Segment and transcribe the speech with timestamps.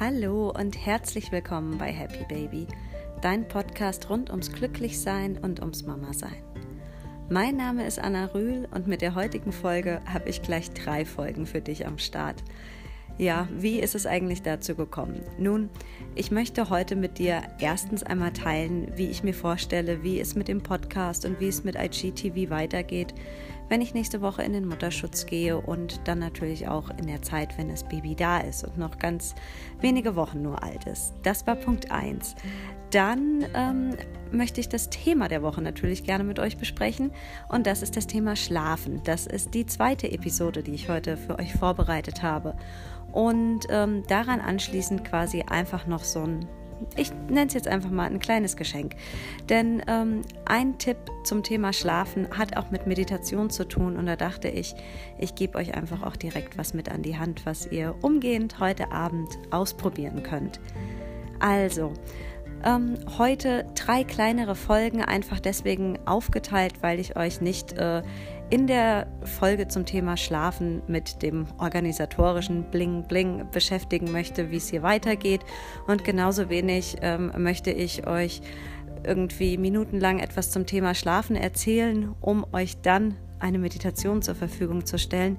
[0.00, 2.66] Hallo und herzlich willkommen bei Happy Baby,
[3.20, 6.42] dein Podcast rund ums Glücklichsein und ums Mama-Sein.
[7.28, 11.44] Mein Name ist Anna Rühl und mit der heutigen Folge habe ich gleich drei Folgen
[11.44, 12.42] für dich am Start.
[13.18, 15.20] Ja, wie ist es eigentlich dazu gekommen?
[15.38, 15.68] Nun,
[16.14, 20.48] ich möchte heute mit dir erstens einmal teilen, wie ich mir vorstelle, wie es mit
[20.48, 23.12] dem Podcast und wie es mit IGTV weitergeht,
[23.70, 27.56] wenn ich nächste Woche in den Mutterschutz gehe und dann natürlich auch in der Zeit,
[27.56, 29.36] wenn das Baby da ist und noch ganz
[29.80, 31.14] wenige Wochen nur alt ist.
[31.22, 32.34] Das war Punkt 1.
[32.90, 33.96] Dann ähm,
[34.32, 37.12] möchte ich das Thema der Woche natürlich gerne mit euch besprechen
[37.48, 39.02] und das ist das Thema Schlafen.
[39.04, 42.56] Das ist die zweite Episode, die ich heute für euch vorbereitet habe.
[43.12, 46.48] Und ähm, daran anschließend quasi einfach noch so ein
[46.96, 48.94] ich nenne es jetzt einfach mal ein kleines Geschenk.
[49.48, 54.16] Denn ähm, ein Tipp zum Thema Schlafen hat auch mit Meditation zu tun und da
[54.16, 54.74] dachte ich,
[55.18, 58.92] ich gebe euch einfach auch direkt was mit an die Hand, was ihr umgehend heute
[58.92, 60.60] Abend ausprobieren könnt.
[61.38, 61.92] Also,
[62.64, 68.02] ähm, heute drei kleinere Folgen, einfach deswegen aufgeteilt, weil ich euch nicht äh,
[68.50, 74.68] in der Folge zum Thema Schlafen mit dem organisatorischen Bling Bling beschäftigen möchte, wie es
[74.68, 75.42] hier weitergeht.
[75.86, 78.42] Und genauso wenig ähm, möchte ich euch
[79.04, 84.98] irgendwie minutenlang etwas zum Thema Schlafen erzählen, um euch dann eine Meditation zur Verfügung zu
[84.98, 85.38] stellen.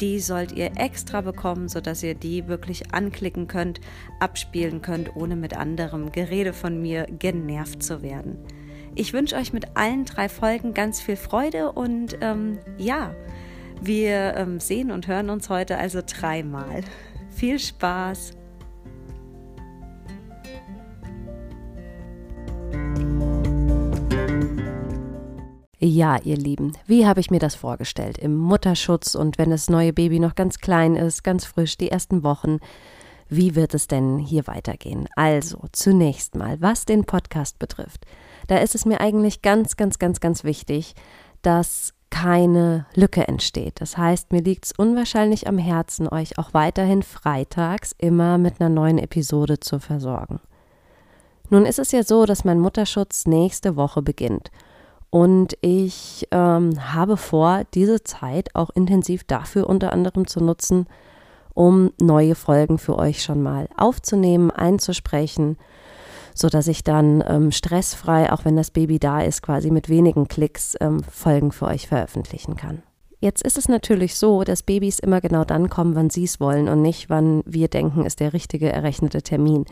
[0.00, 3.80] Die sollt ihr extra bekommen, sodass ihr die wirklich anklicken könnt,
[4.18, 8.38] abspielen könnt, ohne mit anderem Gerede von mir genervt zu werden.
[8.94, 13.14] Ich wünsche euch mit allen drei Folgen ganz viel Freude und ähm, ja,
[13.80, 16.82] wir ähm, sehen und hören uns heute also dreimal.
[17.30, 18.36] Viel Spaß!
[25.78, 28.18] Ja, ihr Lieben, wie habe ich mir das vorgestellt?
[28.18, 32.22] Im Mutterschutz und wenn das neue Baby noch ganz klein ist, ganz frisch, die ersten
[32.22, 32.58] Wochen.
[33.28, 35.08] Wie wird es denn hier weitergehen?
[35.16, 38.06] Also, zunächst mal, was den Podcast betrifft
[38.46, 40.94] da ist es mir eigentlich ganz, ganz, ganz, ganz wichtig,
[41.42, 43.80] dass keine Lücke entsteht.
[43.80, 48.68] Das heißt, mir liegt es unwahrscheinlich am Herzen, euch auch weiterhin freitags immer mit einer
[48.68, 50.40] neuen Episode zu versorgen.
[51.48, 54.50] Nun ist es ja so, dass mein Mutterschutz nächste Woche beginnt.
[55.10, 60.86] Und ich ähm, habe vor, diese Zeit auch intensiv dafür unter anderem zu nutzen,
[61.54, 65.56] um neue Folgen für euch schon mal aufzunehmen, einzusprechen
[66.34, 70.28] so dass ich dann ähm, stressfrei, auch wenn das Baby da ist, quasi mit wenigen
[70.28, 72.82] Klicks ähm, Folgen für euch veröffentlichen kann.
[73.22, 76.68] Jetzt ist es natürlich so, dass Babys immer genau dann kommen, wann sie es wollen
[76.68, 79.64] und nicht, wann wir denken, ist der richtige errechnete Termin.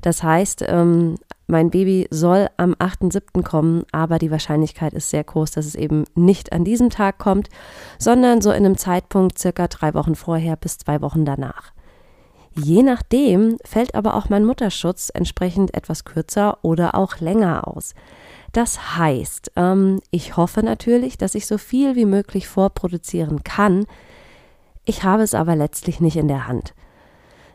[0.00, 1.16] Das heißt, ähm,
[1.46, 3.42] mein Baby soll am 8.7.
[3.42, 7.50] kommen, aber die Wahrscheinlichkeit ist sehr groß, dass es eben nicht an diesem Tag kommt,
[7.98, 11.74] sondern so in einem Zeitpunkt circa drei Wochen vorher bis zwei Wochen danach.
[12.56, 17.94] Je nachdem fällt aber auch mein Mutterschutz entsprechend etwas kürzer oder auch länger aus.
[18.54, 23.84] Das heißt, ähm, ich hoffe natürlich, dass ich so viel wie möglich vorproduzieren kann.
[24.84, 26.72] Ich habe es aber letztlich nicht in der Hand.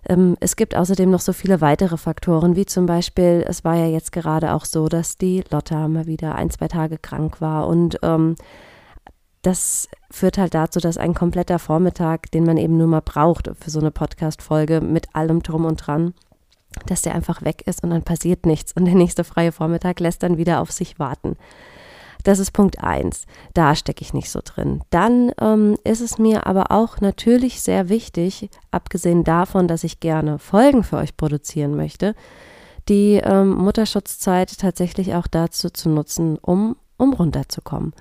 [0.10, 3.88] Ähm, es gibt außerdem noch so viele weitere Faktoren, wie zum Beispiel, es war ja
[3.88, 7.98] jetzt gerade auch so, dass die Lotta mal wieder ein, zwei Tage krank war und
[8.04, 8.36] ähm,
[9.42, 13.70] das führt halt dazu, dass ein kompletter Vormittag, den man eben nur mal braucht für
[13.70, 16.14] so eine Podcast-Folge mit allem drum und dran,
[16.86, 20.24] dass der einfach weg ist und dann passiert nichts und der nächste freie Vormittag lässt
[20.24, 21.36] dann wieder auf sich warten.
[22.24, 23.26] Das ist Punkt eins.
[23.54, 24.82] Da stecke ich nicht so drin.
[24.90, 30.38] Dann ähm, ist es mir aber auch natürlich sehr wichtig, abgesehen davon, dass ich gerne
[30.38, 32.16] Folgen für euch produzieren möchte,
[32.90, 37.94] die ähm, Mutterschutzzeit tatsächlich auch dazu zu nutzen, um, um runterzukommen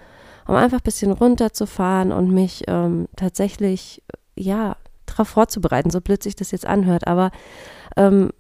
[0.48, 4.02] um einfach ein bisschen runterzufahren und mich ähm, tatsächlich,
[4.34, 7.06] ja, darauf vorzubereiten, so blöd sich das jetzt anhört.
[7.06, 7.30] Aber
[7.96, 8.30] ähm,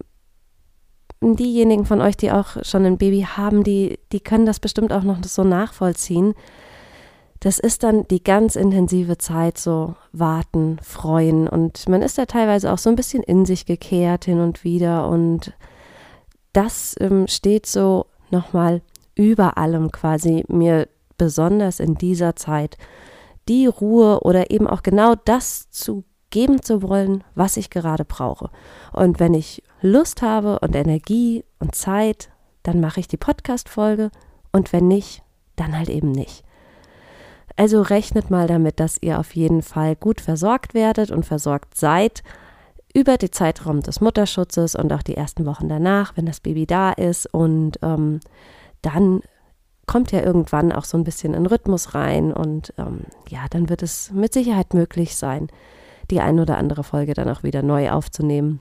[1.20, 5.02] diejenigen von euch, die auch schon ein Baby haben, die, die können das bestimmt auch
[5.02, 6.34] noch so nachvollziehen.
[7.40, 11.48] Das ist dann die ganz intensive Zeit, so warten, freuen.
[11.48, 15.08] Und man ist ja teilweise auch so ein bisschen in sich gekehrt hin und wieder.
[15.08, 15.54] Und
[16.52, 18.82] das ähm, steht so nochmal
[19.14, 22.76] über allem quasi mir besonders in dieser Zeit
[23.48, 28.50] die Ruhe oder eben auch genau das zu geben zu wollen, was ich gerade brauche.
[28.92, 32.30] Und wenn ich Lust habe und Energie und Zeit,
[32.62, 34.10] dann mache ich die Podcast-Folge
[34.52, 35.22] und wenn nicht,
[35.56, 36.44] dann halt eben nicht.
[37.56, 42.22] Also rechnet mal damit, dass ihr auf jeden Fall gut versorgt werdet und versorgt seid
[42.94, 46.92] über den Zeitraum des Mutterschutzes und auch die ersten Wochen danach, wenn das Baby da
[46.92, 47.26] ist.
[47.26, 48.20] Und ähm,
[48.82, 49.22] dann
[49.86, 53.82] kommt ja irgendwann auch so ein bisschen in Rhythmus rein und ähm, ja, dann wird
[53.82, 55.48] es mit Sicherheit möglich sein,
[56.10, 58.60] die ein oder andere Folge dann auch wieder neu aufzunehmen.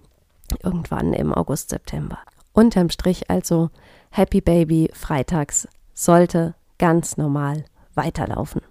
[0.63, 2.19] Irgendwann im August, September.
[2.53, 3.69] Unterm Strich also
[4.09, 8.61] Happy Baby freitags sollte ganz normal weiterlaufen.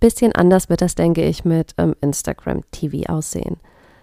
[0.00, 3.56] Bisschen anders wird das, denke ich, mit ähm, Instagram TV aussehen.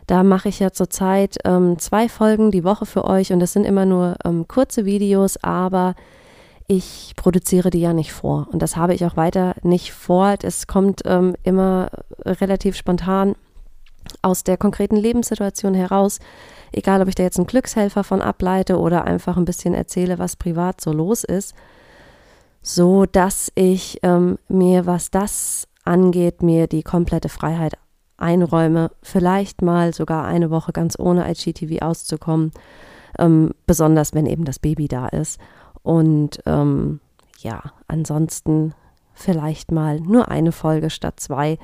[0.07, 3.65] Da mache ich ja zurzeit ähm, zwei Folgen die Woche für euch und das sind
[3.65, 5.95] immer nur ähm, kurze Videos, aber
[6.67, 10.35] ich produziere die ja nicht vor und das habe ich auch weiter nicht vor.
[10.41, 11.89] Es kommt ähm, immer
[12.25, 13.35] relativ spontan
[14.21, 16.19] aus der konkreten Lebenssituation heraus,
[16.71, 20.35] egal ob ich da jetzt einen Glückshelfer von ableite oder einfach ein bisschen erzähle, was
[20.35, 21.55] privat so los ist,
[22.61, 27.73] so dass ich ähm, mir, was das angeht, mir die komplette Freiheit
[28.17, 32.51] einräume, vielleicht mal sogar eine Woche ganz ohne IGTV auszukommen,
[33.19, 35.39] ähm, besonders wenn eben das Baby da ist.
[35.83, 36.99] Und ähm,
[37.39, 38.73] ja, ansonsten
[39.13, 41.57] vielleicht mal nur eine Folge statt zwei.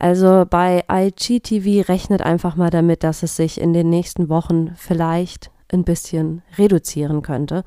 [0.00, 5.50] Also bei IGTV rechnet einfach mal damit, dass es sich in den nächsten Wochen vielleicht
[5.70, 7.64] ein bisschen reduzieren könnte.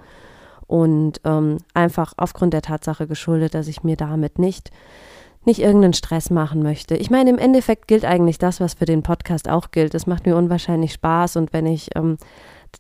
[0.65, 4.71] Und ähm, einfach aufgrund der Tatsache geschuldet, dass ich mir damit nicht,
[5.45, 6.95] nicht irgendeinen Stress machen möchte.
[6.95, 9.93] Ich meine, im Endeffekt gilt eigentlich das, was für den Podcast auch gilt.
[9.93, 12.17] Es macht mir unwahrscheinlich Spaß und wenn ich ähm,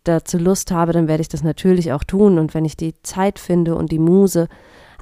[0.03, 3.37] dazu Lust habe, dann werde ich das natürlich auch tun und wenn ich die Zeit
[3.37, 4.47] finde und die Muse.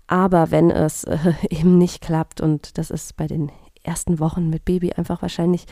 [0.07, 1.18] Aber wenn es äh,
[1.50, 3.50] eben nicht klappt und das ist bei den
[3.83, 5.66] ersten Wochen mit Baby einfach wahrscheinlich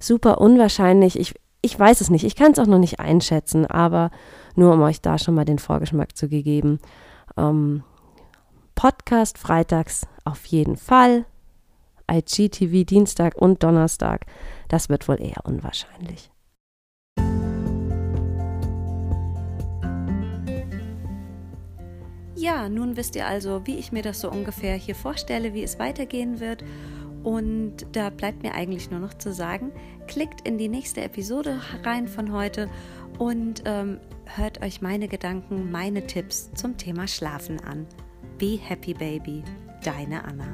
[0.00, 1.18] super unwahrscheinlich.
[1.18, 4.10] Ich, ich weiß es nicht, ich kann es auch noch nicht einschätzen, aber
[4.54, 6.78] nur um euch da schon mal den Vorgeschmack zu geben.
[7.36, 7.82] Ähm,
[8.74, 11.24] Podcast freitags auf jeden Fall.
[12.10, 14.26] IGTV Dienstag und Donnerstag.
[14.68, 16.30] Das wird wohl eher unwahrscheinlich.
[22.36, 25.78] Ja, nun wisst ihr also, wie ich mir das so ungefähr hier vorstelle, wie es
[25.78, 26.62] weitergehen wird.
[27.26, 29.72] Und da bleibt mir eigentlich nur noch zu sagen,
[30.06, 32.70] klickt in die nächste Episode rein von heute
[33.18, 37.84] und ähm, hört euch meine Gedanken, meine Tipps zum Thema Schlafen an.
[38.38, 39.42] Be Happy Baby,
[39.82, 40.46] deine Anna.